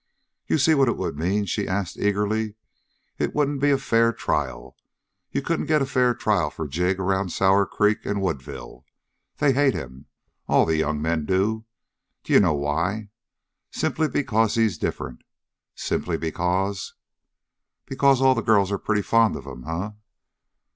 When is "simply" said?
13.69-14.07, 15.75-16.17